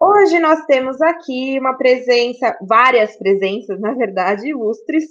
[0.00, 5.04] Hoje nós temos aqui uma presença, várias presenças, na verdade, ilustres.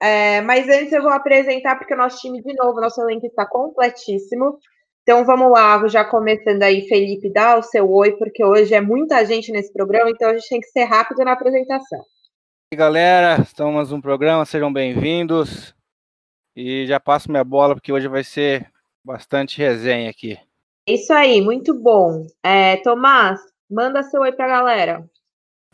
[0.00, 3.46] É, mas antes eu vou apresentar, porque o nosso time, de novo, nosso elenco está
[3.46, 4.58] completíssimo.
[5.02, 9.24] Então vamos lá, já começando aí, Felipe, dá o seu oi, porque hoje é muita
[9.24, 12.00] gente nesse programa, então a gente tem que ser rápido na apresentação.
[12.00, 15.74] E aí, galera, estamos mais um programa, sejam bem-vindos.
[16.56, 18.70] E já passo minha bola, porque hoje vai ser
[19.04, 20.36] bastante resenha aqui.
[20.88, 22.26] Isso aí, muito bom.
[22.42, 25.08] É, Tomás, manda seu oi pra galera.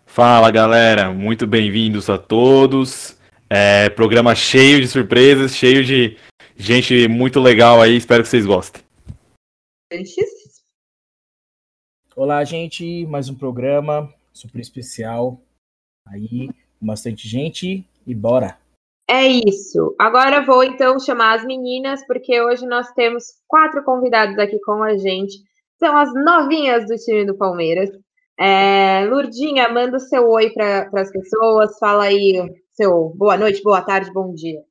[0.06, 3.18] Fala, galera, muito bem-vindos a todos.
[3.48, 6.16] É, programa cheio de surpresas, cheio de
[6.56, 8.82] gente muito legal aí, espero que vocês gostem.
[12.16, 15.40] Olá, gente, mais um programa super especial
[16.06, 16.48] aí,
[16.80, 18.58] com bastante gente e bora.
[19.08, 19.94] É isso.
[19.98, 24.96] Agora vou então chamar as meninas, porque hoje nós temos quatro convidados aqui com a
[24.96, 25.42] gente.
[25.82, 27.90] São as novinhas do time do Palmeiras.
[28.38, 31.76] É, Lurdinha, manda o seu oi para as pessoas.
[31.80, 32.34] Fala aí
[32.72, 34.62] seu boa noite, boa tarde, bom dia.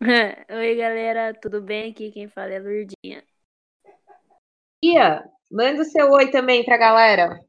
[0.50, 1.90] Oi, galera, tudo bem?
[1.90, 3.24] Aqui quem fala é Lurdinha.
[4.80, 7.40] Bia, manda o seu oi também para a galera.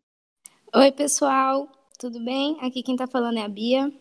[0.75, 1.67] Oi, pessoal,
[1.99, 2.57] tudo bem?
[2.61, 3.91] Aqui quem tá falando é a Bia.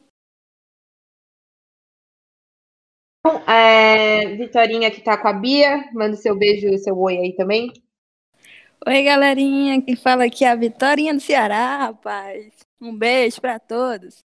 [3.46, 7.18] É, Vitorinha que tá com a Bia, manda o seu beijo e o seu oi
[7.18, 7.72] aí também.
[8.84, 12.52] Oi, galerinha, quem fala aqui é a Vitorinha do Ceará, rapaz.
[12.80, 14.24] Um beijo para todos.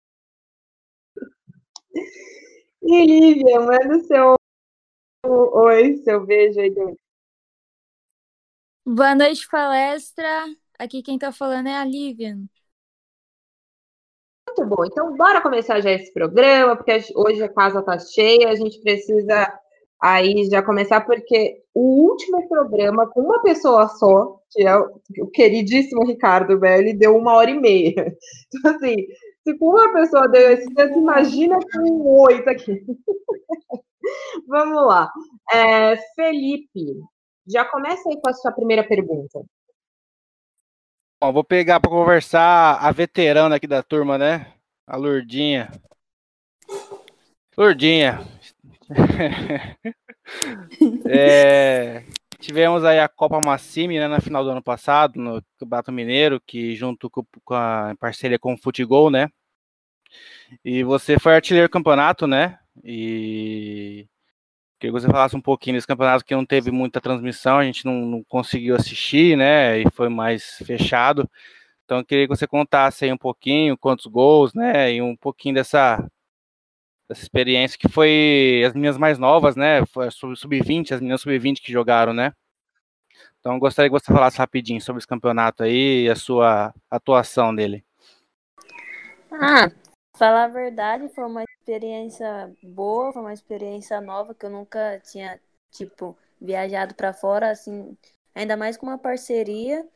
[2.82, 4.36] E Lívia, manda o seu
[5.26, 6.96] oi, seu beijo aí também.
[8.86, 10.44] Boa noite, palestra.
[10.78, 12.36] Aqui quem tá falando é a Lívia.
[14.56, 14.84] Muito bom.
[14.84, 19.52] Então, bora começar já esse programa, porque hoje a casa tá cheia, a gente precisa
[20.00, 26.06] aí já começar, porque o último programa com uma pessoa só, que é o queridíssimo
[26.06, 27.94] Ricardo Belli, deu uma hora e meia.
[28.56, 28.94] Então, assim,
[29.42, 32.84] se com uma pessoa deu esse tempo, imagina com oito aqui.
[34.46, 35.10] Vamos lá.
[35.52, 37.00] É, Felipe,
[37.48, 39.40] já começa aí com a sua primeira pergunta.
[41.24, 44.52] Bom, vou pegar para conversar a veterana aqui da turma, né?
[44.86, 45.72] A Lurdinha.
[47.56, 48.20] Lurdinha.
[51.06, 52.02] É,
[52.40, 56.74] tivemos aí a Copa Massimi né, na final do ano passado, no Campeonato Mineiro, que
[56.74, 59.28] junto com, com a parceria com o Futegol, né?
[60.64, 62.58] E você foi artilheiro campeonato, né?
[62.82, 64.06] E
[64.84, 67.84] queria que você falasse um pouquinho desse campeonato que não teve muita transmissão, a gente
[67.84, 69.78] não, não conseguiu assistir, né?
[69.78, 71.28] E foi mais fechado.
[71.84, 74.92] Então queria que você contasse aí um pouquinho quantos gols, né?
[74.92, 75.96] E um pouquinho dessa,
[77.08, 79.84] dessa experiência que foi as minhas mais novas, né?
[79.86, 82.32] Foi sub-20, as meninas sub-20 que jogaram, né?
[83.40, 87.84] Então gostaria que você falasse rapidinho sobre esse campeonato aí e a sua atuação dele.
[89.32, 89.70] Ah,
[90.16, 95.40] falar a verdade, foi uma experiência boa, foi uma experiência nova que eu nunca tinha,
[95.72, 97.96] tipo, viajado para fora, assim,
[98.34, 99.88] ainda mais com uma parceria,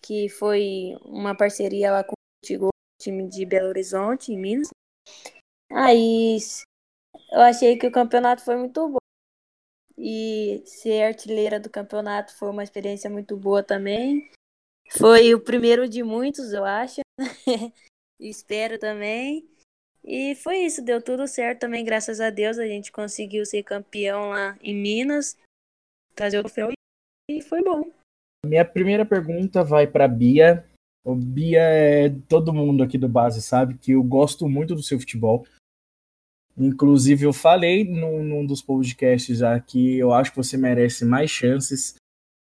[0.00, 2.14] que foi uma parceria lá com
[2.60, 2.68] o
[3.00, 4.68] time de Belo Horizonte, em Minas.
[5.70, 6.38] Aí
[7.30, 8.98] eu achei que o campeonato foi muito bom.
[9.96, 14.28] E ser artilheira do campeonato foi uma experiência muito boa também.
[14.90, 17.00] Foi o primeiro de muitos, eu acho.
[18.18, 19.51] Espero também.
[20.04, 22.58] E foi isso, deu tudo certo também, graças a Deus.
[22.58, 25.36] A gente conseguiu ser campeão lá em Minas,
[26.14, 26.70] trazer o troféu
[27.30, 27.90] e foi bom.
[28.44, 30.66] Minha primeira pergunta vai para Bia.
[31.04, 34.98] O Bia é todo mundo aqui do base sabe que eu gosto muito do seu
[34.98, 35.46] futebol.
[36.56, 41.30] Inclusive, eu falei num, num dos podcasts já que eu acho que você merece mais
[41.30, 41.94] chances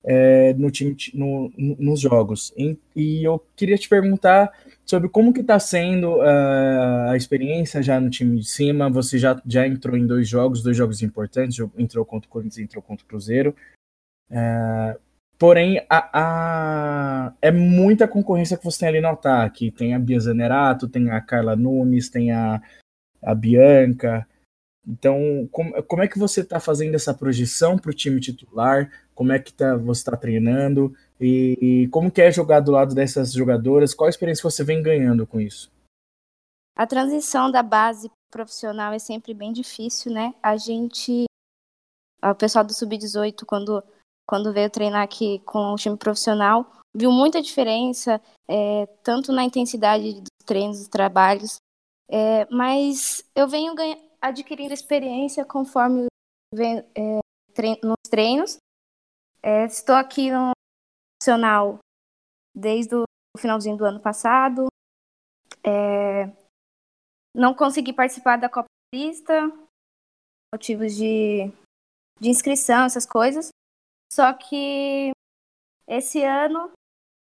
[0.04, 2.54] é, no time, no, no, nos jogos.
[2.58, 4.52] E, e, eu queria te perguntar
[4.86, 8.90] sobre como que está sendo uh, a experiência já no time de cima.
[8.90, 12.82] Você já, já entrou em dois jogos, dois jogos importantes, entrou contra o Corinthians, entrou
[12.82, 13.56] contra o Cruzeiro.
[14.30, 14.98] Uh,
[15.38, 19.72] porém, a, a, é muita concorrência que você tem ali no ataque.
[19.72, 22.62] Tem a Bia Zanerato, tem a Carla Nunes, tem a,
[23.22, 24.26] a Bianca.
[24.88, 28.90] Então, como, como é que você está fazendo essa projeção para o time titular?
[29.18, 30.96] Como é que tá, você está treinando?
[31.20, 33.96] E, e como que é jogar do lado dessas jogadoras?
[33.96, 35.72] Qual a experiência você vem ganhando com isso?
[36.76, 40.36] A transição da base profissional é sempre bem difícil, né?
[40.44, 41.26] A gente,
[42.24, 43.84] o pessoal do sub-18 quando
[44.30, 50.16] quando veio treinar aqui com o time profissional, viu muita diferença, é, tanto na intensidade
[50.16, 51.56] dos treinos, dos trabalhos,
[52.12, 53.74] é, mas eu venho
[54.22, 56.08] adquirindo experiência conforme
[56.54, 57.20] é,
[57.82, 58.58] nos treinos.
[59.42, 60.52] É, estou aqui no
[61.20, 61.80] profissional
[62.56, 63.04] desde o
[63.38, 64.68] finalzinho do ano passado.
[65.64, 66.32] É,
[67.36, 69.52] não consegui participar da Copa Lista,
[70.54, 71.52] motivos de,
[72.20, 73.50] de inscrição, essas coisas.
[74.12, 75.12] Só que
[75.88, 76.72] esse ano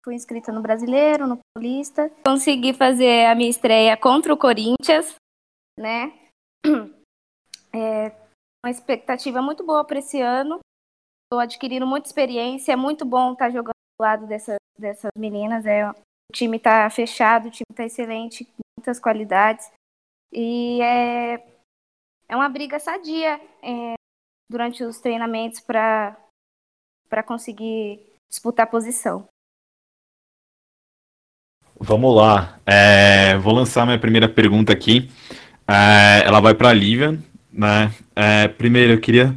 [0.04, 2.10] fui inscrita no Brasileiro, no Paulista.
[2.24, 5.14] Consegui fazer a minha estreia contra o Corinthians,
[5.78, 6.12] né?
[7.76, 8.10] É
[8.64, 10.60] uma expectativa muito boa para esse ano.
[11.34, 12.70] Estou adquirindo muita experiência.
[12.70, 15.66] É muito bom estar tá jogando do lado dessas, dessas meninas.
[15.66, 15.94] É, o
[16.32, 18.48] time está fechado, o time está excelente,
[18.78, 19.68] muitas qualidades.
[20.32, 21.44] E é,
[22.28, 23.94] é uma briga sadia é,
[24.48, 26.16] durante os treinamentos para
[27.26, 28.00] conseguir
[28.30, 29.26] disputar posição.
[31.80, 32.60] Vamos lá.
[32.64, 35.10] É, vou lançar minha primeira pergunta aqui.
[35.66, 37.18] É, ela vai para a Lívia.
[37.52, 37.90] Né?
[38.14, 39.34] É, primeiro, eu queria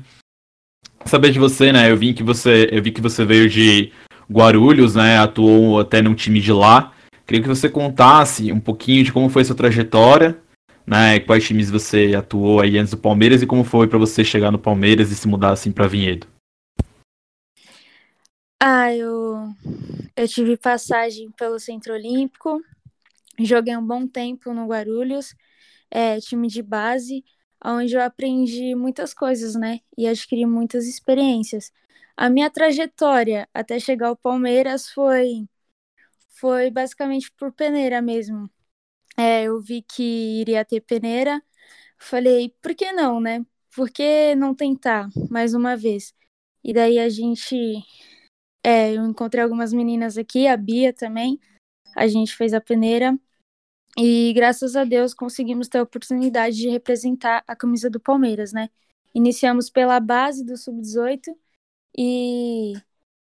[1.05, 1.91] saber de você, né?
[1.91, 3.91] Eu vi que você, eu vi que você veio de
[4.31, 5.17] Guarulhos, né?
[5.17, 6.93] Atuou até num time de lá.
[7.25, 10.39] Queria que você contasse um pouquinho de como foi sua trajetória,
[10.85, 11.19] né?
[11.19, 14.59] Quais times você atuou aí antes do Palmeiras e como foi para você chegar no
[14.59, 16.27] Palmeiras e se mudar assim para Vinhedo.
[18.59, 19.49] Ah, eu,
[20.15, 22.59] eu tive passagem pelo Centro Olímpico,
[23.39, 25.35] joguei um bom tempo no Guarulhos,
[25.91, 27.23] é, time de base,
[27.63, 29.79] onde eu aprendi muitas coisas, né?
[29.97, 31.71] E adquiri muitas experiências.
[32.15, 35.47] A minha trajetória até chegar ao Palmeiras foi,
[36.29, 38.49] foi basicamente por peneira mesmo.
[39.17, 40.03] É, eu vi que
[40.41, 41.41] iria ter peneira,
[41.97, 43.45] falei, por que não, né?
[43.75, 46.13] Por que não tentar mais uma vez?
[46.63, 47.55] E daí a gente
[48.63, 51.39] é, eu encontrei algumas meninas aqui, a Bia também.
[51.95, 53.17] A gente fez a peneira.
[53.99, 58.69] E graças a Deus conseguimos ter a oportunidade de representar a camisa do Palmeiras, né?
[59.13, 61.35] Iniciamos pela base do Sub-18
[61.97, 62.73] e,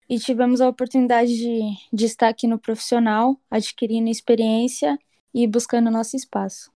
[0.09, 1.61] e tivemos a oportunidade de,
[1.93, 4.99] de estar aqui no profissional, adquirindo experiência
[5.33, 6.73] e buscando nosso espaço.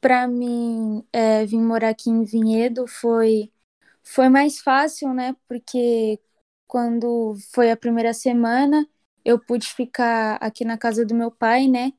[0.00, 3.52] Para mim, é, vir morar aqui em Vinhedo foi,
[4.02, 5.36] foi mais fácil, né?
[5.46, 6.18] Porque
[6.66, 8.84] quando foi a primeira semana,
[9.24, 11.92] eu pude ficar aqui na casa do meu pai, né?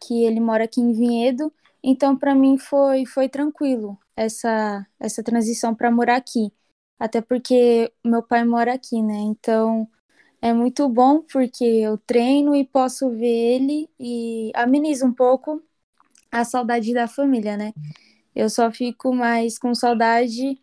[0.00, 1.52] Que ele mora aqui em Vinhedo.
[1.82, 6.52] Então, para mim foi foi tranquilo essa essa transição para morar aqui,
[6.98, 9.16] até porque meu pai mora aqui, né?
[9.18, 9.88] Então,
[10.42, 15.62] é muito bom porque eu treino e posso ver ele e ameniza um pouco
[16.30, 17.72] a saudade da família, né?
[18.34, 20.60] Eu só fico mais com saudade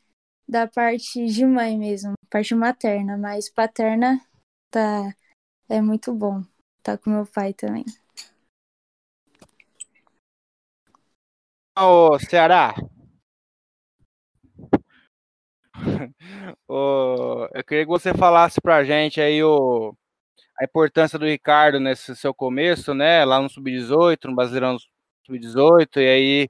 [0.47, 4.21] da parte de mãe mesmo, parte materna, mas paterna
[4.71, 5.13] tá
[5.69, 6.43] é muito bom.
[6.83, 7.85] Tá com meu pai também.
[11.77, 12.73] Ô, Ceará.
[17.53, 19.93] eu queria que você falasse pra gente aí o,
[20.59, 23.25] a importância do Ricardo nesse seu começo, né?
[23.25, 24.77] Lá no Sub-18, no Brasileirão
[25.25, 26.49] Sub-18, e aí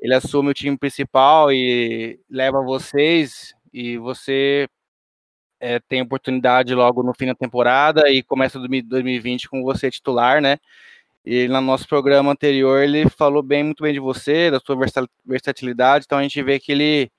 [0.00, 4.68] ele assume o time principal e leva vocês e você
[5.60, 10.58] é, tem oportunidade logo no fim da temporada e começa 2020 com você titular, né?
[11.30, 14.74] E no nosso programa anterior ele falou bem, muito bem de você, da sua
[15.26, 17.12] versatilidade, então a gente vê que ele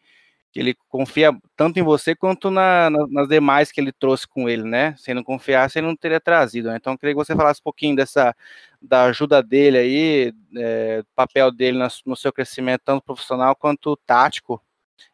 [0.51, 4.49] que ele confia tanto em você quanto na, na, nas demais que ele trouxe com
[4.49, 4.95] ele, né?
[4.97, 6.69] Se não confiasse, ele não teria trazido.
[6.69, 6.77] Né?
[6.77, 8.35] Então, eu queria que você falasse um pouquinho dessa
[8.81, 14.59] da ajuda dele aí, é, papel dele no, no seu crescimento, tanto profissional quanto tático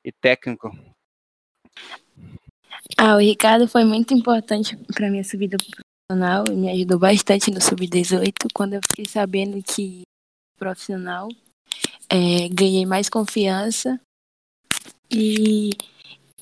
[0.06, 0.72] e técnico.
[2.98, 5.58] Ah, o Ricardo foi muito importante para minha subida
[6.08, 8.48] profissional, me ajudou bastante no sub-18.
[8.54, 10.04] Quando eu fiquei sabendo que
[10.58, 11.28] profissional,
[12.10, 14.00] é, ganhei mais confiança.
[15.10, 15.72] E,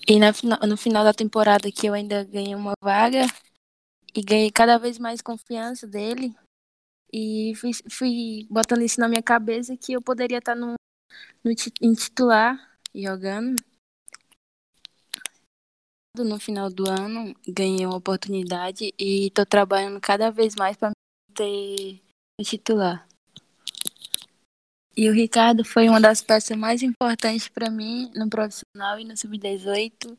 [0.08, 0.32] e na,
[0.68, 3.26] no final da temporada que eu ainda ganhei uma vaga
[4.16, 6.36] e ganhei cada vez mais confiança dele.
[7.12, 10.74] E fui, fui botando isso na minha cabeça que eu poderia estar no,
[11.44, 11.52] no
[11.82, 12.58] em titular
[12.94, 13.56] jogando
[16.22, 20.92] no final do ano ganhei uma oportunidade e estou trabalhando cada vez mais para
[21.34, 22.00] ter
[22.40, 23.08] o titular.
[24.96, 29.18] E o Ricardo foi uma das peças mais importantes para mim no profissional e no
[29.18, 30.16] sub-18.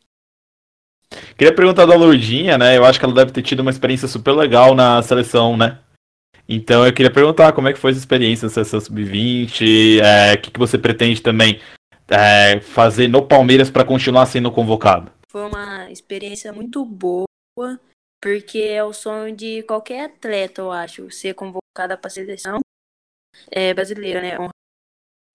[1.38, 2.76] Queria perguntar da Lourdinha, né?
[2.76, 5.78] Eu acho que ela deve ter tido uma experiência super legal na seleção, né?
[6.48, 10.38] Então eu queria perguntar como é que foi essa experiência na seleção sub-20, é, o
[10.38, 11.60] que, que você pretende também
[12.08, 15.13] é, fazer no Palmeiras para continuar sendo convocado?
[15.35, 17.26] Foi uma experiência muito boa,
[18.23, 22.61] porque é o sonho de qualquer atleta, eu acho, ser convocada para a seleção
[23.50, 24.38] é, brasileira, né?
[24.38, 24.49] Um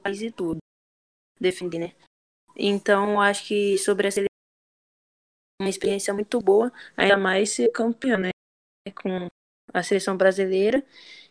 [0.02, 0.60] país e tudo.
[1.38, 1.96] Defender, né?
[2.56, 4.30] Então, eu acho que sobre a seleção,
[5.62, 8.30] uma experiência muito boa, ainda mais ser campeão, né?
[9.04, 9.28] Com
[9.74, 10.82] a seleção brasileira.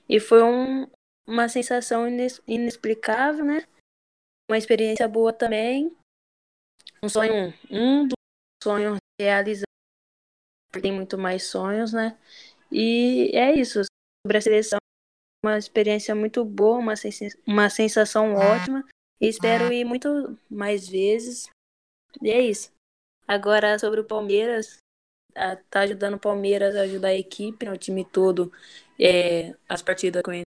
[0.06, 0.86] E foi um,
[1.26, 2.06] uma sensação
[2.46, 3.66] inexplicável, né?
[4.46, 5.96] Uma experiência boa também.
[7.02, 8.17] Um sonho, um dos
[8.62, 9.64] sonhos realizados.
[10.82, 12.18] Tem muito mais sonhos, né?
[12.70, 13.82] E é isso.
[14.24, 14.78] Sobre a seleção,
[15.44, 18.84] uma experiência muito boa, uma, sens uma sensação ótima.
[19.20, 21.48] E espero ir muito mais vezes.
[22.22, 22.70] E é isso.
[23.26, 24.78] Agora, sobre o Palmeiras,
[25.70, 28.52] tá ajudando o Palmeiras a ajudar a equipe, né, o time todo,
[28.98, 30.47] é, as partidas eu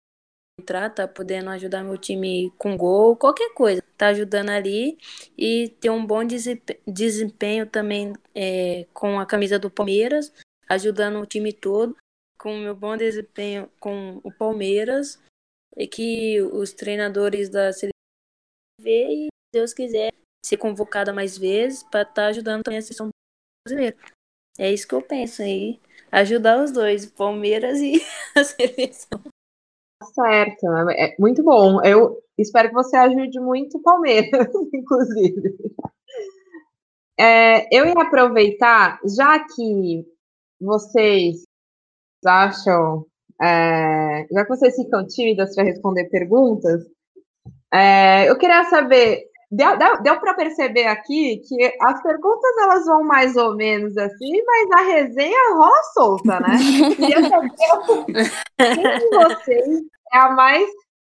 [0.58, 4.98] entrar, tá podendo ajudar meu time com gol, qualquer coisa, tá ajudando ali
[5.36, 6.22] e ter um bom
[6.86, 10.32] desempenho também é, com a camisa do Palmeiras,
[10.68, 11.96] ajudando o time todo,
[12.38, 15.20] com o meu bom desempenho com o Palmeiras,
[15.76, 17.92] e que os treinadores da seleção
[18.80, 20.12] vê e, se Deus quiser,
[20.44, 23.08] ser convocada mais vezes para estar tá ajudando também a seleção
[23.66, 23.96] brasileira.
[24.58, 25.80] É isso que eu penso aí.
[26.10, 29.20] Ajudar os dois, Palmeiras e a seleção.
[30.02, 31.82] Certo, é muito bom.
[31.82, 35.58] Eu espero que você ajude muito o Palmeiras, inclusive.
[37.18, 40.06] É, eu ia aproveitar, já que
[40.60, 41.42] vocês
[42.24, 43.04] acham,
[43.42, 46.84] é, já que vocês ficam tímidas para responder perguntas,
[47.72, 53.02] é, eu queria saber Deu, deu, deu para perceber aqui que as perguntas elas vão
[53.02, 56.58] mais ou menos assim, mas a resenha rola solta, né?
[56.94, 57.50] Queria saber
[58.58, 59.80] quem de vocês
[60.12, 60.68] é a mais,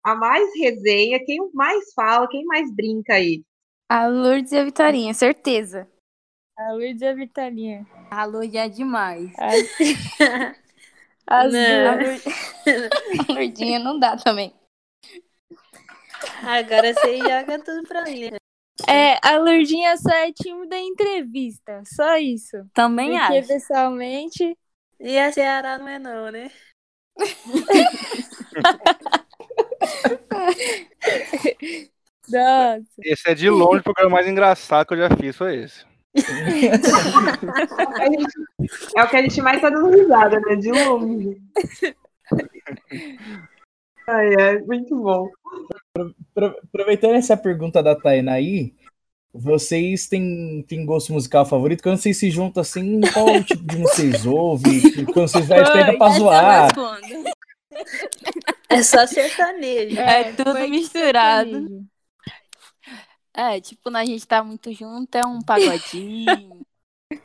[0.02, 3.42] a mais resenha, quem mais fala, quem mais brinca aí?
[3.86, 5.86] A Lourdes e a Vitorinha, certeza.
[6.58, 7.86] A Lourdes e a Vitorinha.
[8.10, 9.30] A Lourdes é demais.
[11.26, 11.98] As não.
[11.98, 12.24] Duas.
[13.28, 14.54] A Lourdinha não dá também.
[16.42, 18.30] Agora você joga tudo pra mim.
[18.30, 18.36] Né?
[18.88, 22.64] É, a Lourdinha só é time da entrevista, só isso.
[22.74, 23.48] Também Porque, acho.
[23.48, 24.56] pessoalmente...
[25.04, 26.48] E a Ceará não é não, né?
[32.28, 32.84] Nossa.
[33.02, 35.84] Esse é de longe o programa mais engraçado que eu já fiz, foi esse.
[38.96, 40.54] é o que a gente mais tá dando risada, né?
[40.56, 41.42] De longe.
[44.06, 45.28] Ai, é, muito bom.
[46.64, 48.74] Aproveitando essa pergunta da Tainá aí,
[49.32, 51.82] vocês têm, têm gosto musical favorito?
[51.82, 54.80] Quando vocês se juntam assim, qual tipo de música vocês ouvem?
[55.06, 56.70] Quando vocês vai pega pra zoar?
[58.68, 59.98] É só sertanejo.
[59.98, 61.86] É, é tudo misturado.
[63.34, 66.60] É, tipo, quando a gente tá muito junto, é um pagodinho.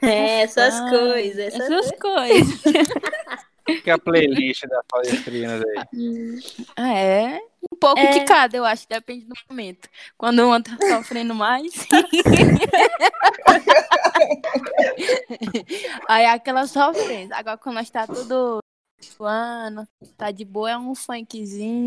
[0.01, 1.37] É, essas coisas.
[1.37, 2.61] Essas, essas coisas.
[3.83, 5.85] que é a playlist das palestrinas aí?
[6.75, 7.39] Ah, é,
[7.71, 8.19] um pouco é.
[8.19, 9.89] de cada, eu acho, depende do momento.
[10.17, 11.73] Quando uma tá sofrendo mais.
[16.07, 17.35] aí é aquela sofrência.
[17.35, 18.59] Agora quando nós tá tudo
[19.01, 21.85] suando, tá de boa, é um funkzinho.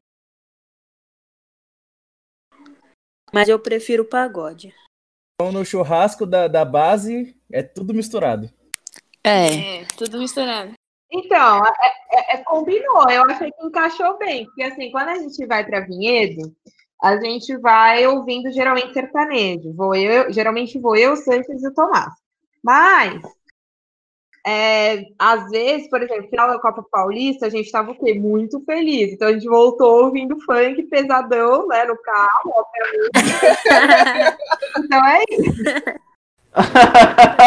[3.33, 4.75] Mas eu prefiro o pagode.
[5.35, 8.51] Então no churrasco da, da base é tudo misturado.
[9.25, 10.75] É, é tudo misturado.
[11.13, 11.73] Então, é,
[12.13, 13.11] é, é, combinou.
[13.11, 16.55] Eu achei que encaixou bem, porque assim, quando a gente vai para Vinhedo,
[17.03, 19.75] a gente vai ouvindo geralmente sertanejo.
[19.75, 22.13] Vou eu, geralmente vou eu, Sanches e o Tomás.
[22.63, 23.23] Mas
[24.47, 28.15] é, às vezes, por exemplo, final da Copa Paulista, a gente estava o quê?
[28.15, 29.13] Muito feliz.
[29.13, 33.11] Então a gente voltou ouvindo funk pesadão, né, no carro, obviamente.
[34.79, 35.63] então é isso.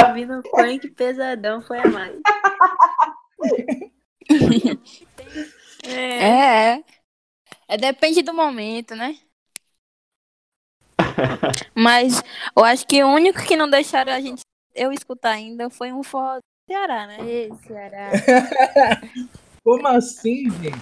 [0.08, 2.20] ouvindo funk pesadão foi a mais.
[5.88, 6.76] É.
[6.76, 6.84] é.
[7.68, 9.18] É, depende do momento, né?
[11.76, 12.22] Mas
[12.56, 14.42] eu acho que o único que não deixaram a gente
[14.76, 17.18] eu escutar ainda foi um forró Ceará, né?
[17.22, 18.12] Ê, Ceará.
[19.64, 20.78] Como assim, gente?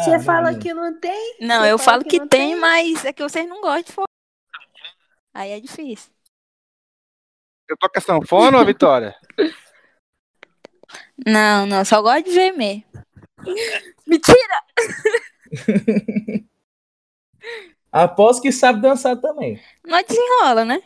[0.00, 1.36] Você fala que não tem?
[1.40, 4.06] Não, eu falo que, que tem, tem, mas é que vocês não gostam de forró.
[5.34, 6.12] Aí é difícil.
[7.68, 9.14] Você toca sanfona ou Vitória?
[11.26, 12.84] Não, não, só gosto de ver mesmo.
[14.06, 14.62] Mentira!
[17.92, 19.60] Aposto que sabe dançar também.
[19.84, 20.82] Não desenrola, né?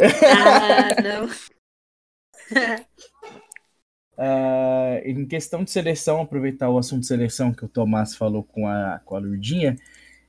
[0.00, 1.26] ah, não.
[4.16, 8.66] Uh, em questão de seleção, aproveitar o assunto de seleção que o Tomás falou com
[8.66, 9.76] a, com a Lurdinha,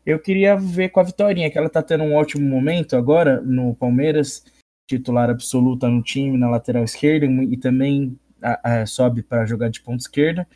[0.06, 3.74] eu queria ver com a Vitorinha, que ela tá tendo um ótimo momento agora no
[3.76, 4.44] Palmeiras,
[4.86, 10.04] titular absoluta no time, na lateral esquerda, e também a, sobe para jogar de ponta
[10.04, 10.48] esquerda.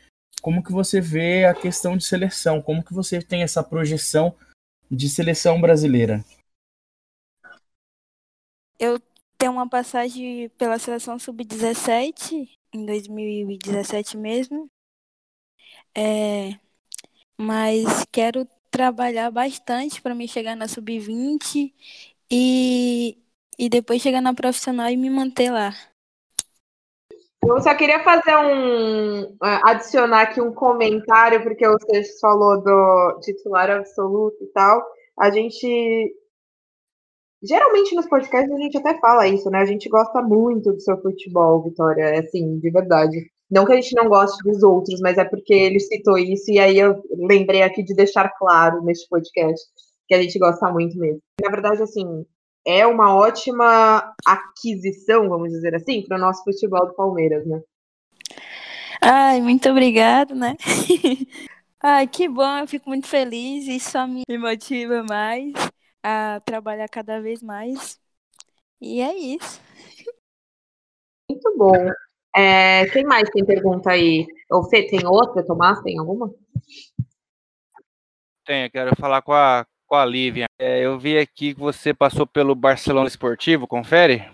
[0.41, 2.61] Como que você vê a questão de seleção?
[2.61, 4.35] Como que você tem essa projeção
[4.89, 6.23] de seleção brasileira?
[8.79, 9.01] Eu
[9.37, 14.69] tenho uma passagem pela seleção sub-17 em 2017 mesmo.
[15.95, 16.59] É,
[17.37, 21.73] mas quero trabalhar bastante para me chegar na sub-20
[22.29, 23.17] e,
[23.57, 25.73] e depois chegar na profissional e me manter lá.
[27.43, 29.21] Eu só queria fazer um.
[29.43, 34.83] É, adicionar aqui um comentário, porque você falou do titular absoluto e tal.
[35.19, 36.13] A gente.
[37.41, 39.59] Geralmente nos podcasts a gente até fala isso, né?
[39.59, 43.31] A gente gosta muito do seu futebol, Vitória, é assim, de verdade.
[43.49, 46.59] Não que a gente não goste dos outros, mas é porque ele citou isso e
[46.59, 49.63] aí eu lembrei aqui de deixar claro neste podcast
[50.07, 51.21] que a gente gosta muito mesmo.
[51.41, 52.25] Na verdade, assim,
[52.67, 57.61] é uma ótima aquisição, vamos dizer assim, para o nosso futebol do Palmeiras, né?
[59.01, 60.57] Ai, muito obrigada, né?
[61.81, 65.53] Ai, que bom, eu fico muito feliz, isso só me motiva mais
[66.03, 67.97] a trabalhar cada vez mais.
[68.81, 69.61] E é isso.
[71.29, 71.73] Muito bom.
[72.35, 74.27] É, quem mais tem pergunta aí?
[74.51, 75.45] O Fê, tem outra?
[75.45, 76.33] Tomás, tem alguma?
[78.45, 80.45] Tenho, quero falar com a, com a Lívia.
[80.59, 84.29] É, eu vi aqui que você passou pelo Barcelona Esportivo, confere?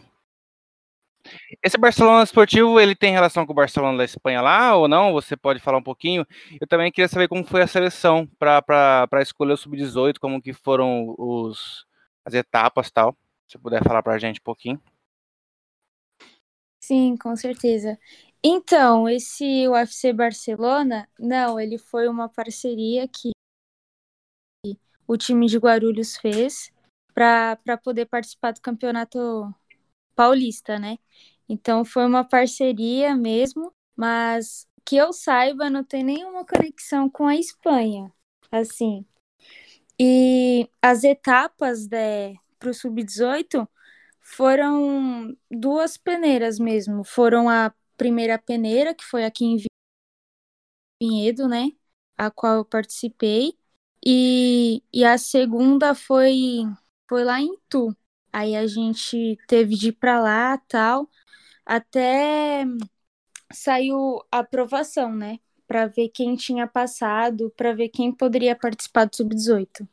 [1.63, 5.13] Esse Barcelona Esportivo, ele tem relação com o Barcelona da Espanha lá ou não?
[5.13, 6.25] Você pode falar um pouquinho?
[6.59, 11.15] Eu também queria saber como foi a seleção para escolher o Sub-18, como que foram
[11.17, 11.85] os,
[12.25, 13.15] as etapas tal.
[13.47, 14.81] Se puder falar para a gente um pouquinho.
[16.81, 17.97] Sim, com certeza.
[18.43, 23.31] Então, esse UFC Barcelona, não, ele foi uma parceria que
[25.07, 26.71] o time de Guarulhos fez
[27.13, 29.53] para poder participar do campeonato
[30.15, 30.97] paulista, né?
[31.47, 37.35] Então foi uma parceria mesmo, mas que eu saiba não tem nenhuma conexão com a
[37.35, 38.11] Espanha,
[38.51, 39.05] assim.
[39.99, 43.67] E as etapas né, para o sub-18
[44.19, 47.03] foram duas peneiras mesmo.
[47.03, 49.57] Foram a primeira peneira, que foi aqui em
[51.01, 51.69] Vinhedo, né?
[52.17, 53.57] A qual eu participei.
[54.05, 56.65] E, e a segunda foi,
[57.07, 57.95] foi lá em Tu.
[58.31, 61.07] Aí a gente teve de ir para lá tal,
[61.65, 62.65] até
[63.51, 65.39] saiu a aprovação, né?
[65.67, 69.87] Para ver quem tinha passado, para ver quem poderia participar do Sub-18.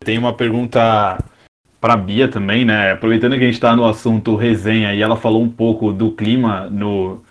[0.00, 1.18] Tem uma pergunta
[1.80, 2.92] para Bia também, né?
[2.92, 6.68] Aproveitando que a gente está no assunto resenha e ela falou um pouco do clima
[6.68, 7.22] no,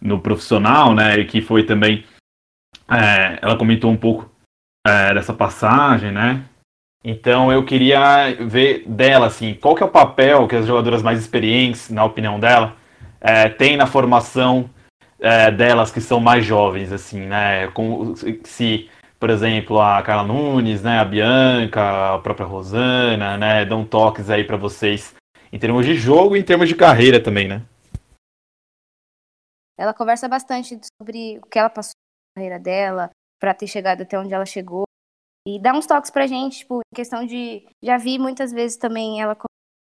[0.00, 1.22] no profissional, né?
[1.24, 2.04] Que foi também.
[2.90, 4.30] É, ela comentou um pouco
[4.86, 6.44] é, dessa passagem, né?
[7.02, 11.18] Então eu queria ver dela, assim, qual que é o papel que as jogadoras mais
[11.18, 12.76] experientes, na opinião dela,
[13.20, 14.68] é, têm na formação
[15.18, 17.70] é, delas que são mais jovens, assim, né?
[18.44, 18.90] Se
[19.20, 24.44] por exemplo, a Carla Nunes, né, a Bianca, a própria Rosana, né, dão toques aí
[24.44, 25.14] para vocês
[25.52, 27.62] em termos de jogo e em termos de carreira também, né?
[29.78, 31.92] Ela conversa bastante sobre o que ela passou
[32.30, 34.84] na carreira dela, para ter chegado até onde ela chegou.
[35.46, 37.66] E dá uns toques pra gente, tipo, em questão de.
[37.82, 39.46] Já vi muitas vezes também ela com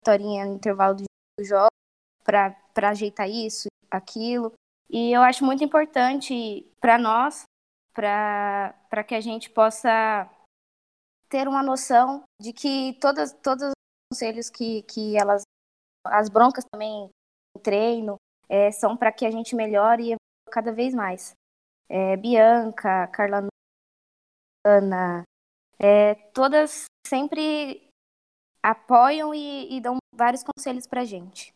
[0.02, 1.70] historinha no intervalo do jogo
[2.22, 2.54] para
[2.90, 4.52] ajeitar isso, aquilo.
[4.88, 7.44] E eu acho muito importante para nós
[7.92, 10.28] para que a gente possa
[11.28, 13.72] ter uma noção de que todas, todos os
[14.12, 15.42] conselhos que, que elas,
[16.04, 17.08] as broncas também
[17.62, 18.16] treino,
[18.48, 20.16] é, são para que a gente melhore
[20.50, 21.32] cada vez mais.
[21.92, 23.48] É, Bianca, Carla
[24.64, 25.24] Ana,
[25.76, 27.90] é, todas sempre
[28.62, 31.52] apoiam e, e dão vários conselhos para a gente.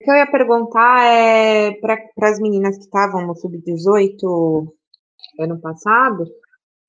[0.00, 1.96] O que eu ia perguntar é para
[2.28, 4.70] as meninas que estavam no Sub-18
[5.40, 6.24] ano passado,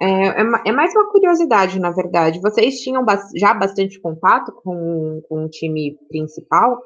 [0.01, 2.41] é, é, é, mais uma curiosidade, na verdade.
[2.41, 6.81] Vocês tinham já bastante contato com, com o time principal?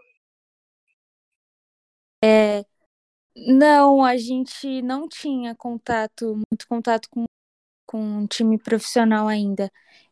[2.23, 2.63] É,
[3.35, 7.25] não, a gente não tinha contato, muito contato com,
[7.85, 9.71] com o time profissional ainda.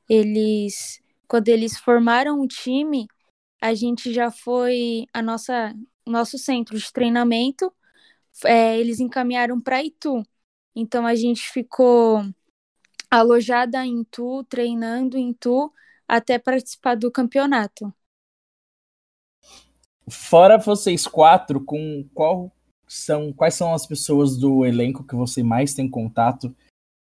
[0.10, 3.08] Eles, quando eles formaram o time,
[3.62, 5.74] a gente já foi a nossa
[6.06, 7.72] nosso centro de treinamento,
[8.44, 10.24] é, eles encaminharam para Itu.
[10.76, 12.24] Então a gente ficou
[13.10, 15.72] alojada em Tu, treinando em Tu,
[16.08, 17.94] até participar do campeonato.
[20.10, 22.52] fora vocês quatro, com qual
[22.92, 26.54] são quais são as pessoas do elenco que você mais tem contato?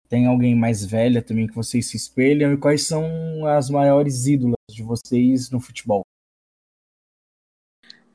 [0.08, 2.54] Tem alguém mais velha também que vocês se espelham?
[2.54, 6.04] E quais são as maiores ídolas de vocês no futebol?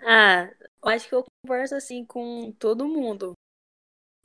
[0.00, 0.48] Ah,
[0.84, 3.32] eu acho que eu converso assim com todo mundo.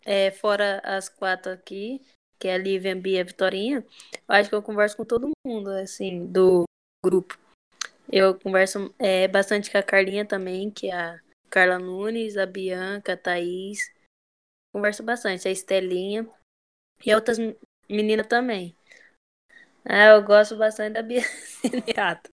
[0.06, 2.04] É, fora as quatro aqui,
[2.38, 5.06] que é a Lívia, a Bia e a Vitorinha, eu acho que eu converso com
[5.06, 6.66] todo mundo, assim, do
[7.04, 7.40] grupo.
[8.12, 11.23] Eu converso é, bastante com a Carlinha também, que é a
[11.54, 13.94] Carla Nunes, a Bianca, a Thaís.
[14.74, 16.28] Converso bastante, a Estelinha
[17.06, 17.38] e outras
[17.88, 18.76] meninas também.
[19.86, 21.22] Ah, eu gosto bastante da Bia
[21.62, 22.32] Zenerato.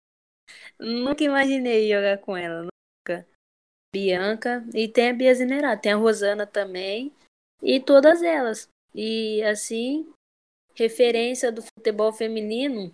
[0.81, 3.25] Nunca imaginei jogar com ela, nunca.
[3.95, 7.15] Bianca e tem a Bia Zenerato, tem a Rosana também
[7.63, 8.69] e todas elas.
[8.93, 10.13] E assim,
[10.75, 12.93] referência do futebol feminino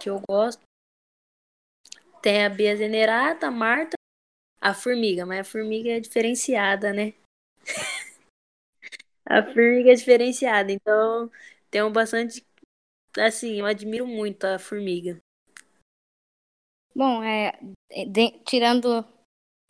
[0.00, 0.60] que eu gosto
[2.20, 3.96] tem a Bia Zenerata, a Marta,
[4.64, 7.12] a Formiga, mas a Formiga é diferenciada, né?
[9.28, 11.30] a Formiga é diferenciada, então
[11.70, 12.42] tem bastante.
[13.18, 15.20] Assim, eu admiro muito a Formiga.
[16.96, 17.52] Bom, é,
[18.06, 19.04] de, tirando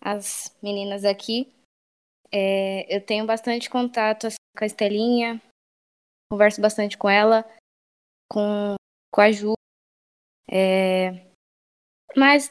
[0.01, 1.53] as meninas aqui,
[2.31, 5.43] é, eu tenho bastante contato assim, com a Estelinha,
[6.31, 7.43] converso bastante com ela,
[8.31, 8.77] com,
[9.13, 9.55] com a Ju.
[10.49, 11.27] É,
[12.17, 12.51] mas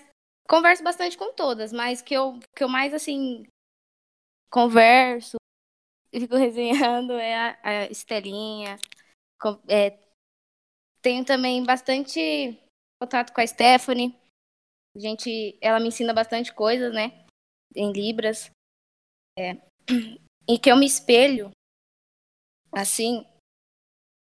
[0.54, 3.48] converso bastante com todas, mas que eu, que eu mais, assim,
[4.52, 5.38] converso
[6.12, 8.78] e fico resenhando é a, a Estelinha.
[9.68, 9.98] É,
[11.02, 12.56] tenho também bastante
[13.02, 14.16] contato com a Stephanie.
[14.96, 17.26] A gente, ela me ensina bastante coisas, né?
[17.76, 18.52] Em Libras.
[19.36, 19.54] É,
[20.48, 21.50] e que eu me espelho,
[22.72, 23.26] assim,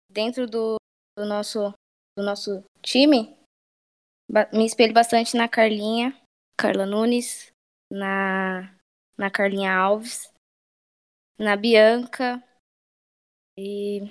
[0.08, 0.76] dentro do,
[1.18, 1.74] do, nosso,
[2.16, 3.36] do nosso time,
[4.54, 6.16] me espelho bastante na Carlinha,
[6.56, 7.52] Carla Nunes,
[7.92, 8.76] na,
[9.18, 10.32] na Carlinha Alves,
[11.38, 12.44] na Bianca
[13.58, 14.02] e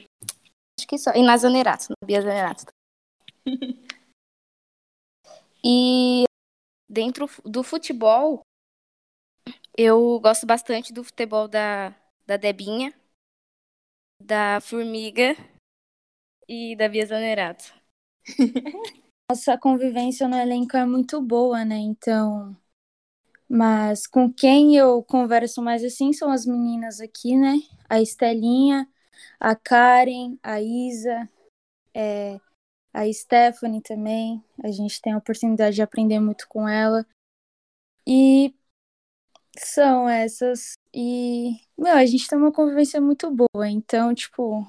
[0.79, 1.13] acho que só.
[1.13, 2.67] E na Zanerato, na Bia Zanerato.
[5.65, 6.25] e
[6.89, 8.41] dentro do futebol,
[9.77, 11.95] eu gosto bastante do futebol da,
[12.27, 12.93] da Debinha,
[14.21, 15.37] da Formiga
[16.49, 17.73] e da Bia Zanerato.
[19.31, 21.77] nossa convivência no elenco é muito boa, né?
[21.77, 22.57] Então.
[23.49, 27.57] Mas com quem eu converso mais assim são as meninas aqui, né?
[27.89, 28.89] A Estelinha,
[29.39, 31.29] a Karen, a Isa,
[31.95, 32.41] é,
[32.93, 34.43] a Stephanie também.
[34.65, 37.07] A gente tem a oportunidade de aprender muito com ela.
[38.07, 38.55] E
[39.59, 40.73] são essas.
[40.95, 43.69] E, meu, a gente tem uma convivência muito boa.
[43.69, 44.67] Então, tipo,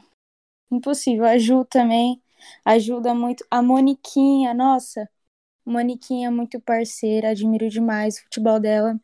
[0.72, 1.26] impossível.
[1.26, 2.22] A Ju também
[2.66, 3.46] ajuda muito.
[3.50, 5.10] A Moniquinha, nossa,
[5.66, 9.00] Moniquinha é muito parceira, admiro demais o futebol dela.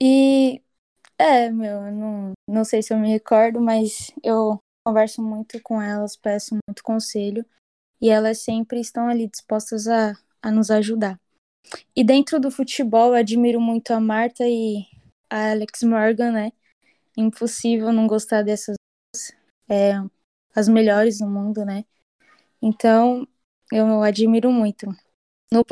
[0.00, 0.62] E
[1.18, 6.16] é, meu, não, não sei se eu me recordo, mas eu converso muito com elas,
[6.16, 7.44] peço muito conselho
[8.00, 11.18] e elas sempre estão ali dispostas a, a nos ajudar.
[11.96, 14.86] E dentro do futebol, admiro muito a Marta e
[15.30, 16.52] a Alex Morgan, né?
[17.16, 18.76] Impossível não gostar dessas.
[19.68, 19.94] É,
[20.56, 21.84] as melhores do mundo, né?
[22.62, 23.28] Então,
[23.70, 24.86] eu admiro muito.
[25.52, 25.62] No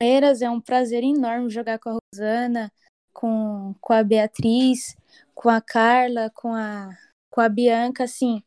[0.00, 2.72] Palmeiras é um prazer enorme jogar com a Rosana,
[3.12, 4.96] com, com a Beatriz,
[5.34, 6.96] com a Carla, com a,
[7.28, 8.42] com a Bianca, assim.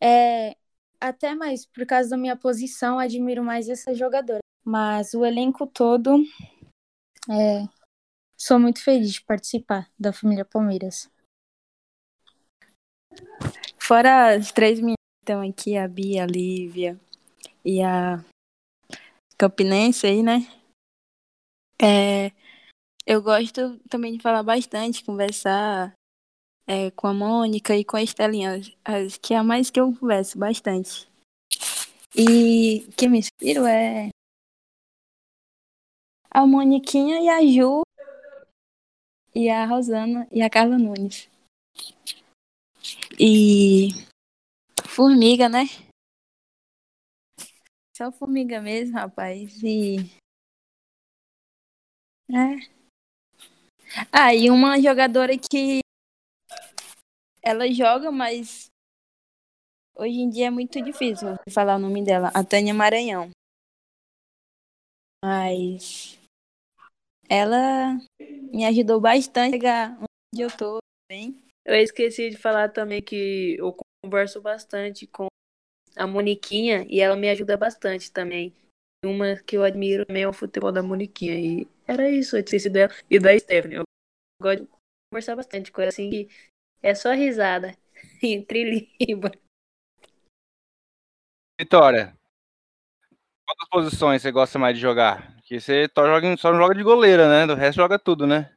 [0.00, 0.56] É,
[1.00, 4.38] até mais por causa da minha posição, admiro mais essa jogadora.
[4.64, 6.24] Mas o elenco todo,
[7.28, 7.66] é,
[8.38, 11.10] sou muito feliz de participar da família Palmeiras.
[13.84, 17.00] Fora as três meninas que estão aqui, a Bia, a Lívia
[17.64, 18.24] e a
[19.36, 20.46] Campinense aí, né?
[21.82, 22.30] É,
[23.04, 25.92] eu gosto também de falar bastante, conversar
[26.64, 29.92] é, com a Mônica e com a Estelinha, as, que é a mais que eu
[29.92, 31.10] converso bastante.
[32.16, 34.10] E que me inspiro é
[36.30, 37.82] a Moniquinha e a Ju
[39.34, 41.31] e a Rosana e a Carla Nunes.
[43.18, 43.88] E
[44.88, 45.64] formiga, né?
[47.96, 49.62] Só formiga mesmo, rapaz.
[49.62, 49.98] E.
[52.30, 52.72] É.
[54.10, 55.80] Ah, e uma jogadora que.
[57.42, 58.66] Ela joga, mas.
[59.94, 62.30] Hoje em dia é muito difícil falar o nome dela.
[62.34, 63.30] A Tânia Maranhão.
[65.22, 66.18] Mas.
[67.28, 67.98] Ela
[68.52, 71.51] me ajudou bastante a chegar onde eu tô bem.
[71.64, 75.28] Eu esqueci de falar também que eu converso bastante com
[75.96, 78.52] a Moniquinha e ela me ajuda bastante também.
[79.04, 81.34] Uma que eu admiro também é o futebol da Moniquinha.
[81.34, 83.76] E era isso, a sido dela e da Stephanie.
[83.76, 83.84] Eu
[84.40, 84.68] gosto de
[85.12, 86.28] conversar bastante, coisa assim que
[86.82, 87.76] é só risada
[88.22, 89.30] entre língua.
[91.60, 92.16] Vitória,
[93.46, 95.34] quantas posições você gosta mais de jogar?
[95.36, 97.46] Porque você só, joga, só joga de goleira, né?
[97.46, 98.51] Do resto joga tudo, né?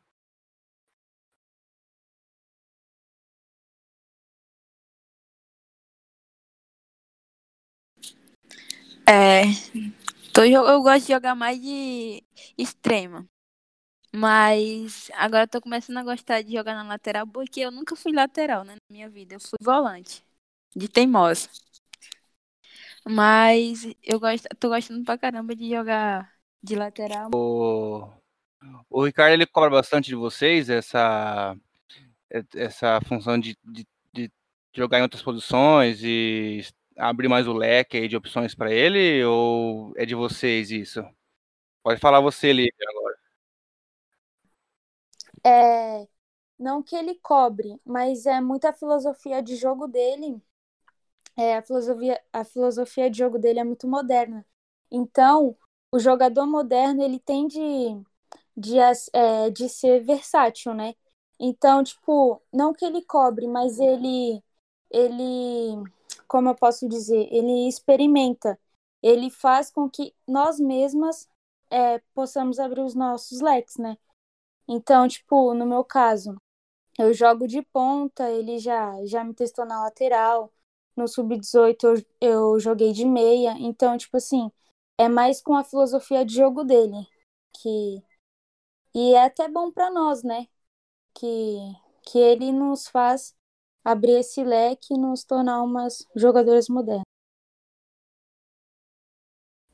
[9.08, 9.44] É,
[10.34, 12.24] tô, eu gosto de jogar mais de
[12.58, 13.28] extrema.
[14.14, 18.14] Mas agora eu tô começando a gostar de jogar na lateral porque eu nunca fui
[18.14, 19.36] lateral, né, na minha vida.
[19.36, 20.24] Eu fui volante,
[20.76, 21.50] de teimosa.
[23.06, 26.32] Mas eu gosto, tô gostando pra caramba de jogar
[26.64, 27.30] de lateral.
[27.36, 28.10] O,
[28.90, 31.56] o Ricardo ele cobra bastante de vocês essa
[32.56, 34.32] essa função de, de, de
[34.74, 36.66] jogar em outras posições e
[36.98, 41.04] abrir mais o leque aí de opções para ele ou é de vocês isso?
[41.84, 43.16] Pode falar você, Lívia, agora.
[45.44, 46.08] É,
[46.60, 50.42] não que ele cobre, mas é muita filosofia de jogo dele.
[51.38, 54.46] É, a filosofia, a filosofia de jogo dele é muito moderna.
[54.92, 55.58] Então,
[55.92, 57.60] o jogador moderno ele tem de,
[58.58, 58.78] de,
[59.14, 60.96] é, de ser versátil, né?
[61.40, 64.42] Então, tipo, não que ele cobre, mas ele
[64.92, 65.84] ele
[66.28, 68.60] como eu posso dizer, ele experimenta,
[69.02, 71.30] ele faz com que nós mesmas
[71.70, 73.98] é, possamos abrir os nossos leques, né?
[74.68, 76.36] Então, tipo, no meu caso,
[77.00, 80.52] eu jogo de ponta, ele já, já me testou na lateral,
[80.96, 84.52] no sub-18 eu, eu joguei de meia, então, tipo assim,
[84.98, 87.08] é mais com a filosofia de jogo dele,
[87.54, 88.04] que
[88.94, 90.48] e é até bom para nós, né?
[91.16, 91.58] Que,
[92.04, 93.36] que ele nos faz
[93.86, 97.04] abrir esse leque e nos tornar umas jogadoras modernas.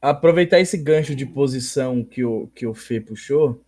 [0.02, 3.64] Aproveitar esse gancho de posição que o, que o Fê puxou,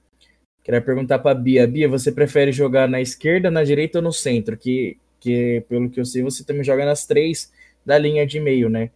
[0.63, 1.65] queria perguntar para Bia.
[1.65, 4.57] Bia, você prefere jogar na esquerda, na direita ou no centro?
[4.57, 7.53] Que, que, pelo que eu sei, você também joga nas três
[7.85, 8.91] da linha de meio, né?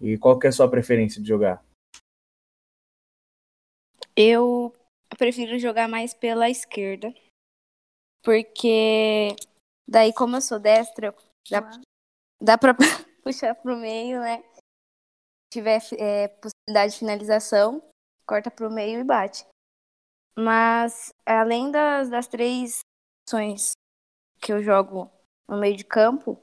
[0.00, 1.64] E qual que é a sua preferência de jogar?
[4.16, 4.74] Eu
[5.16, 7.14] prefiro jogar mais pela esquerda,
[8.22, 9.36] porque
[9.90, 11.12] Daí, como eu sou destra,
[11.50, 11.68] dá,
[12.40, 12.72] dá pra
[13.24, 14.40] puxar pro meio, né?
[14.54, 14.60] Se
[15.50, 17.82] tiver é, possibilidade de finalização,
[18.24, 19.44] corta pro meio e bate.
[20.38, 22.82] Mas, além das, das três
[23.24, 23.72] opções
[24.40, 25.10] que eu jogo
[25.48, 26.40] no meio de campo,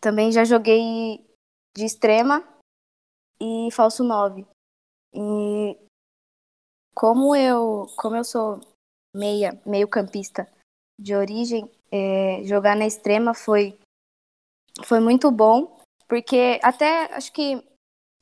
[0.00, 1.26] também já joguei
[1.76, 2.46] de extrema
[3.40, 4.46] e falso 9.
[5.12, 5.76] E
[6.94, 8.60] como eu, como eu sou
[9.12, 10.48] meia, meio campista
[11.04, 13.78] de origem, é, jogar na extrema foi,
[14.84, 17.62] foi muito bom, porque até acho que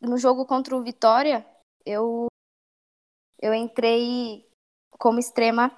[0.00, 1.46] no jogo contra o Vitória,
[1.86, 2.26] eu,
[3.40, 4.44] eu entrei
[4.98, 5.70] como extrema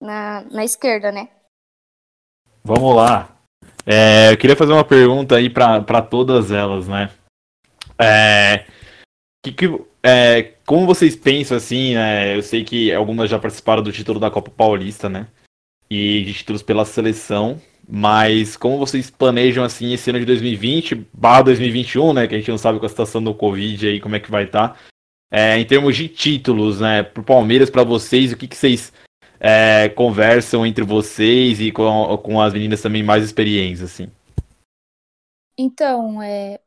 [0.00, 1.28] na, na esquerda, né?
[2.64, 3.36] Vamos lá.
[3.84, 7.14] É, eu queria fazer uma pergunta aí para todas elas, né?
[7.98, 8.64] É,
[9.44, 9.66] que, que,
[10.02, 12.34] é, como vocês pensam assim, né?
[12.34, 15.28] Eu sei que algumas já participaram do título da Copa Paulista, né?
[15.88, 17.60] E de títulos pela seleção.
[17.88, 22.26] Mas como vocês planejam assim esse ano de 2020, barra 2021, né?
[22.26, 24.44] Que a gente não sabe com a situação do Covid aí como é que vai
[24.44, 24.70] estar.
[24.70, 24.76] Tá,
[25.30, 27.02] é, em termos de títulos, né?
[27.02, 28.92] Pro Palmeiras, para vocês, o que, que vocês
[29.38, 34.10] é, conversam entre vocês e com, com as meninas também mais experientes, assim?
[35.58, 36.60] Então, é,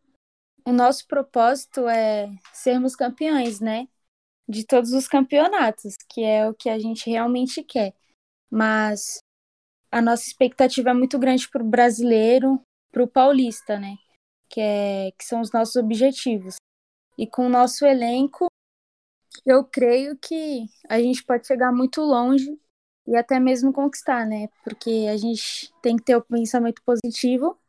[0.65, 3.87] o nosso propósito é sermos campeões, né?
[4.47, 7.93] De todos os campeonatos, que é o que a gente realmente quer
[8.51, 9.19] mas
[9.91, 13.95] a nossa expectativa é muito grande para o brasileiro, para o paulista, né?
[14.49, 16.55] Que, é, que são os nossos objetivos.
[17.17, 18.47] E com o nosso elenco,
[19.45, 22.59] eu creio que a gente pode chegar muito longe
[23.07, 24.47] e até mesmo conquistar, né?
[24.63, 27.59] Porque a gente tem que ter o pensamento positivo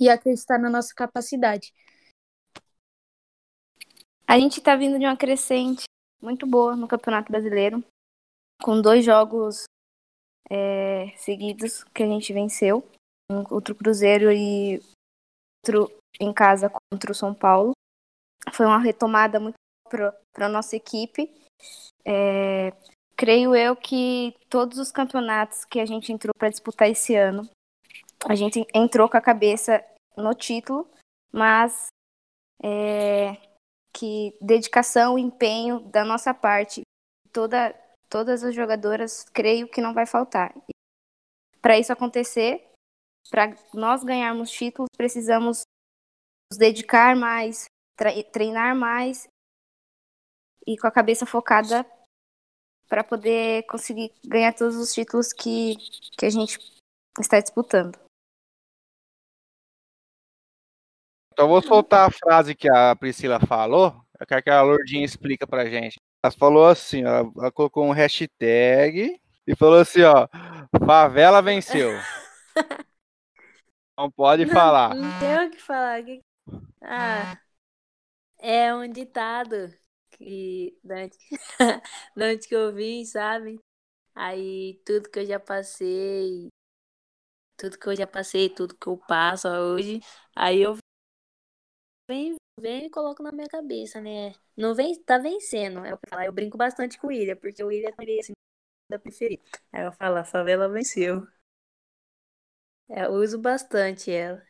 [0.00, 1.72] e acreditar na nossa capacidade.
[4.26, 5.84] A gente está vindo de uma crescente
[6.20, 7.84] muito boa no Campeonato Brasileiro,
[8.62, 9.64] com dois jogos
[10.50, 12.86] é, seguidos que a gente venceu.
[13.30, 14.80] Um contra o Cruzeiro e
[15.66, 17.72] outro em casa contra o São Paulo.
[18.52, 19.56] Foi uma retomada muito
[19.88, 21.30] para a nossa equipe.
[22.04, 22.72] É,
[23.16, 27.48] creio eu que todos os campeonatos que a gente entrou para disputar esse ano,
[28.24, 29.84] a gente entrou com a cabeça
[30.16, 30.88] no título,
[31.32, 31.88] mas
[32.62, 33.36] é,
[33.92, 36.82] que dedicação, empenho da nossa parte,
[37.32, 37.74] toda
[38.08, 40.54] todas as jogadoras, creio que não vai faltar.
[41.60, 42.70] Para isso acontecer,
[43.30, 45.62] para nós ganharmos títulos, precisamos
[46.50, 47.66] nos dedicar mais,
[48.32, 49.28] treinar mais
[50.66, 51.84] e com a cabeça focada
[52.88, 55.76] para poder conseguir ganhar todos os títulos que,
[56.16, 56.58] que a gente
[57.18, 57.98] está disputando.
[61.32, 64.02] Então vou soltar a frase que a Priscila falou.
[64.18, 65.96] Eu quero que a Lourdinha explica pra gente.
[66.26, 70.26] Ela falou assim, ó, ela colocou um hashtag e falou assim, ó,
[70.84, 71.92] favela venceu.
[73.96, 74.92] Não pode falar.
[74.92, 76.02] Não tem o que falar.
[76.82, 77.38] Ah,
[78.38, 79.72] é um ditado
[80.10, 81.16] que da onde,
[82.16, 83.60] da onde que eu vim, sabe?
[84.12, 86.48] Aí tudo que eu já passei,
[87.56, 90.00] tudo que eu já passei, tudo que eu passo hoje,
[90.34, 90.76] aí eu
[92.10, 94.34] venho, venho e coloco na minha cabeça, né?
[94.56, 95.84] Não vem, tá vencendo.
[95.84, 96.22] É o que eu falo.
[96.24, 98.32] Eu brinco bastante com o William, porque o William também assim,
[98.90, 99.40] da preferir.
[99.72, 101.26] Aí eu falo, a favela venceu.
[102.88, 104.42] É, eu uso bastante ela.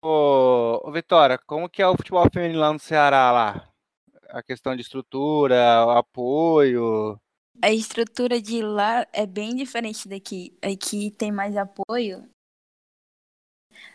[0.00, 3.68] Ô, ô, Vitória, como que é o futebol feminino lá no Ceará lá?
[4.30, 7.20] A questão de estrutura, apoio.
[7.62, 10.56] A estrutura de lá é bem diferente daqui.
[10.62, 12.28] Aqui tem mais apoio.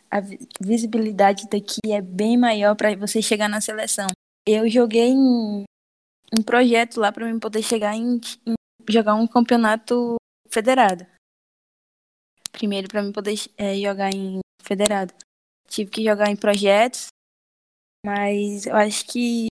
[0.09, 4.07] A vi- visibilidade daqui é bem maior para você chegar na seleção.
[4.47, 5.65] Eu joguei em
[6.37, 8.53] um projeto lá para mim poder chegar em, em
[8.89, 10.15] jogar um campeonato
[10.49, 11.05] federado.
[12.51, 15.13] Primeiro para mim poder eh, jogar em federado.
[15.67, 17.07] Tive que jogar em projetos,
[18.05, 19.47] mas eu acho que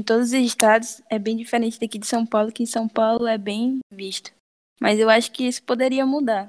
[0.00, 3.26] em todos os estados é bem diferente daqui de São Paulo, que em São Paulo
[3.26, 4.32] é bem visto.
[4.80, 6.46] Mas eu acho que isso poderia mudar.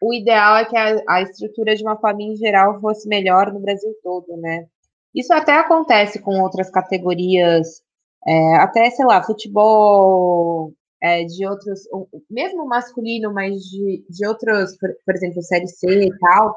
[0.00, 3.60] O ideal é que a, a estrutura de uma família em geral fosse melhor no
[3.60, 4.66] Brasil todo, né?
[5.14, 7.82] Isso até acontece com outras categorias,
[8.26, 11.82] é, até, sei lá, futebol é, de outros,
[12.30, 16.56] mesmo masculino, mas de, de outros, por, por exemplo, Série C e tal,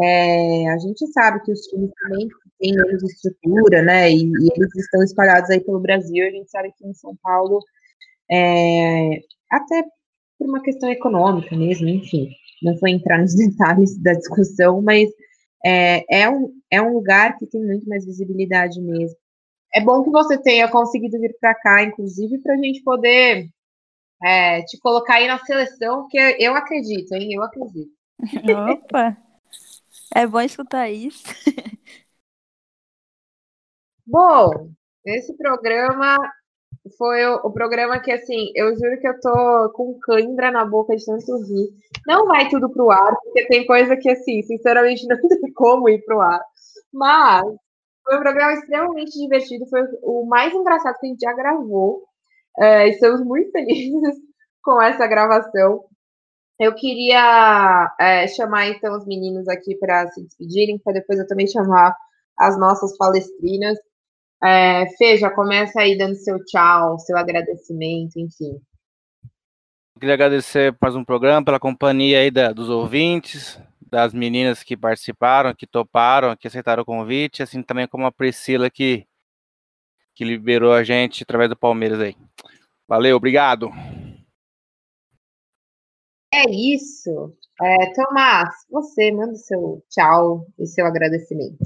[0.00, 2.28] é, a gente sabe que os times também
[2.60, 4.10] têm menos estrutura, né?
[4.10, 6.26] E, e eles estão espalhados aí pelo Brasil.
[6.26, 7.60] A gente sabe que em São Paulo,
[8.30, 9.20] é,
[9.50, 9.82] até
[10.38, 12.28] por uma questão econômica mesmo, enfim,
[12.62, 15.08] não vou entrar nos detalhes da discussão, mas
[15.64, 19.16] é, é, um, é um lugar que tem muito mais visibilidade mesmo.
[19.74, 23.48] É bom que você tenha conseguido vir para cá, inclusive, para a gente poder
[24.22, 27.34] é, te colocar aí na seleção, que eu acredito, hein?
[27.34, 27.90] Eu acredito.
[28.72, 29.16] Opa!
[30.14, 31.22] É bom escutar isso.
[34.06, 34.70] Bom,
[35.04, 36.16] esse programa
[36.96, 40.96] foi o, o programa que, assim, eu juro que eu tô com cãibra na boca
[40.96, 41.68] de tanto rir.
[42.06, 46.04] Não vai tudo pro ar, porque tem coisa que, assim, sinceramente, não tem como ir
[46.04, 46.40] pro ar.
[46.92, 47.44] Mas
[48.04, 52.04] foi um programa extremamente divertido, foi o mais engraçado que a gente já gravou.
[52.58, 54.16] É, estamos muito felizes
[54.62, 55.84] com essa gravação.
[56.58, 61.46] Eu queria é, chamar, então, os meninos aqui para se despedirem, para depois eu também
[61.46, 61.94] chamar
[62.38, 63.78] as nossas palestrinas.
[64.42, 68.60] É, Fê, já começa aí dando seu tchau, seu agradecimento, enfim.
[69.98, 75.52] Queria agradecer mais um programa, pela companhia aí da- dos ouvintes, das meninas que participaram,
[75.54, 79.04] que toparam, que aceitaram o convite, assim também como a Priscila que,
[80.14, 82.16] que liberou a gente através do Palmeiras aí.
[82.86, 83.70] Valeu, obrigado.
[86.32, 87.36] É isso.
[87.60, 91.58] É, Tomás, você manda o seu tchau e seu agradecimento.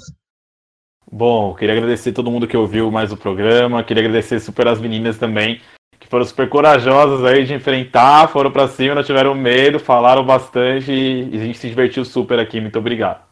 [1.11, 5.19] Bom, queria agradecer todo mundo que ouviu mais o programa, queria agradecer super as meninas
[5.19, 5.61] também,
[6.01, 10.91] que foram super corajosas aí de enfrentar, foram pra cima, não tiveram medo, falaram bastante
[10.91, 12.61] e a gente se divertiu super aqui.
[12.61, 13.27] Muito obrigado.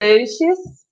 [0.00, 0.82] Peixes.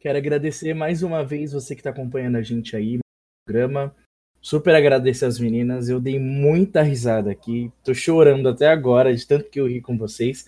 [0.00, 3.00] Quero agradecer mais uma vez você que está acompanhando a gente aí no
[3.46, 3.94] programa.
[4.40, 5.88] Super agradecer as meninas.
[5.88, 7.72] Eu dei muita risada aqui.
[7.82, 10.46] Tô chorando até agora de tanto que eu ri com vocês.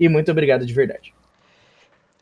[0.00, 1.14] E muito obrigado de verdade.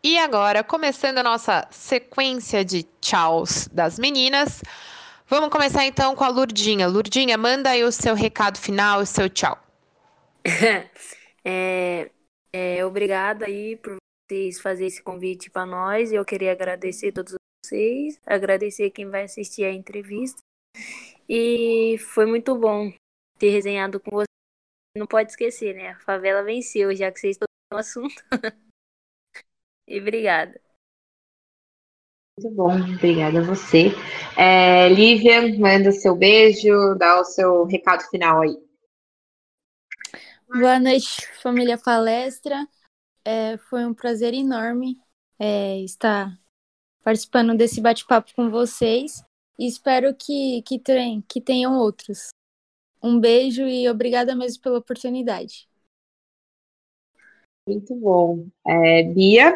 [0.02, 4.62] E agora, começando a nossa sequência de tchauz das meninas,
[5.28, 6.88] vamos começar então com a Lurdinha.
[6.88, 9.56] Lurdinha, manda aí o seu recado final, o seu tchau.
[11.50, 12.10] É,
[12.52, 13.96] é, obrigada aí por
[14.28, 16.12] vocês fazerem esse convite para nós.
[16.12, 20.42] Eu queria agradecer a todos vocês, agradecer quem vai assistir a entrevista.
[21.26, 22.92] E foi muito bom
[23.38, 24.26] ter resenhado com vocês.
[24.94, 25.90] Não pode esquecer, né?
[25.90, 28.22] A favela venceu, já que vocês estão no assunto.
[29.86, 30.60] e obrigada.
[32.38, 33.88] Muito bom, obrigada a você.
[34.36, 38.56] É, Lívia, manda o seu beijo, dá o seu recado final aí.
[40.48, 42.66] Boa noite, família palestra.
[43.24, 44.98] É, foi um prazer enorme
[45.38, 46.38] é, estar
[47.02, 49.22] participando desse bate-papo com vocês
[49.58, 52.28] e espero que, que, tem, que tenham outros.
[53.02, 55.68] Um beijo e obrigada mesmo pela oportunidade.
[57.68, 58.46] Muito bom.
[58.66, 59.52] É, Bia,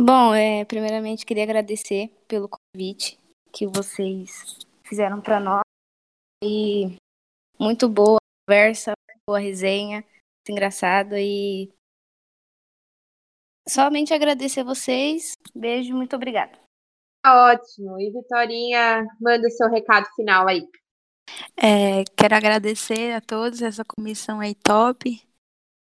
[0.00, 3.18] Bom, é, primeiramente queria agradecer pelo convite
[3.52, 5.62] que vocês fizeram para nós.
[6.40, 6.96] E
[7.58, 8.92] muito boa a conversa,
[9.26, 11.68] boa resenha, muito engraçado e
[13.68, 15.32] somente agradecer a vocês.
[15.52, 16.56] Beijo, muito obrigada.
[17.20, 17.98] Tá ótimo.
[18.00, 20.62] E Vitorinha, manda o seu recado final aí.
[21.56, 25.27] É, quero agradecer a todos essa comissão aí top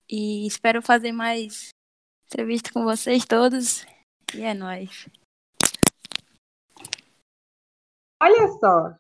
[0.10, 1.70] e espero fazer mais
[2.28, 3.86] entrevista com vocês todos
[4.34, 5.08] e é nóis.
[8.22, 8.96] Olha só,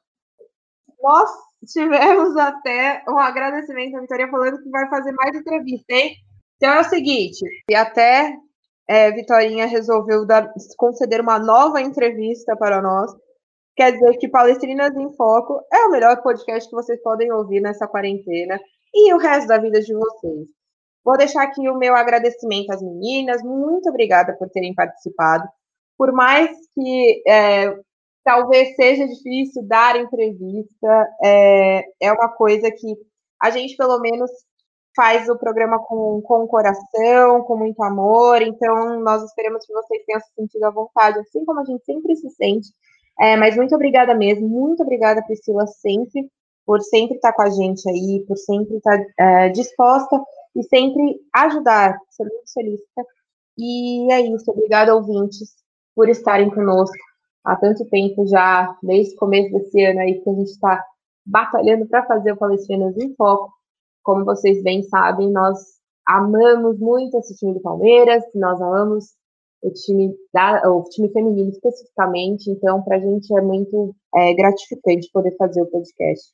[1.01, 1.29] nós
[1.65, 6.15] tivemos até um agradecimento à Vitória falando que vai fazer mais entrevista, hein?
[6.57, 8.35] Então é o seguinte, e até
[8.87, 13.11] é, Vitorinha resolveu dar, conceder uma nova entrevista para nós.
[13.75, 17.87] Quer dizer que Palestrinas em Foco é o melhor podcast que vocês podem ouvir nessa
[17.87, 18.59] quarentena
[18.93, 20.47] e o resto da vida de vocês.
[21.05, 23.43] Vou deixar aqui o meu agradecimento às meninas.
[23.43, 25.47] Muito obrigada por terem participado.
[25.95, 27.77] Por mais que é,
[28.23, 32.97] talvez seja difícil dar entrevista, é, é uma coisa que
[33.39, 34.31] a gente, pelo menos,
[34.95, 38.41] faz o programa com, com o coração, com muito amor.
[38.41, 42.15] Então, nós esperamos que vocês tenham se sentido à vontade, assim como a gente sempre
[42.15, 42.69] se sente.
[43.19, 44.49] É, mas muito obrigada mesmo.
[44.49, 46.27] Muito obrigada, Priscila, sempre,
[46.65, 50.19] por sempre estar com a gente aí, por sempre estar é, disposta
[50.55, 53.03] e sempre ajudar, ser muito solícita.
[53.57, 55.55] E é isso, obrigada, ouvintes,
[55.95, 56.97] por estarem conosco
[57.43, 60.83] há tanto tempo já, desde o começo desse ano aí, que a gente está
[61.25, 63.51] batalhando para fazer o Palestrinas em Foco.
[64.03, 65.59] Como vocês bem sabem, nós
[66.07, 69.05] amamos muito esse time do Palmeiras, nós amamos
[69.61, 75.09] o time, da, o time feminino especificamente, então para a gente é muito é, gratificante
[75.11, 76.31] poder fazer o podcast.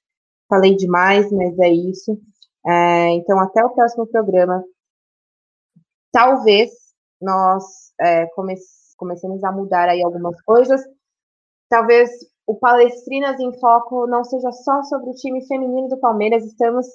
[0.49, 2.19] Falei demais, mas é isso.
[2.65, 4.63] É, então, até o próximo programa.
[6.11, 6.71] Talvez
[7.21, 7.63] nós
[7.99, 8.55] é, come
[8.97, 10.81] comecemos a mudar aí algumas coisas.
[11.69, 12.09] Talvez
[12.45, 16.85] o Palestrinas em Foco não seja só sobre o time feminino do Palmeiras, estamos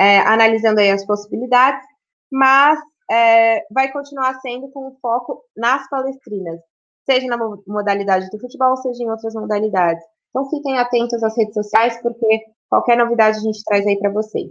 [0.00, 1.86] é, analisando aí as possibilidades,
[2.32, 2.78] mas
[3.10, 6.58] é, vai continuar sendo com foco nas palestrinas,
[7.04, 7.36] seja na
[7.66, 10.02] modalidade do futebol, seja em outras modalidades.
[10.30, 14.50] Então fiquem atentos às redes sociais, porque qualquer novidade a gente traz aí para vocês.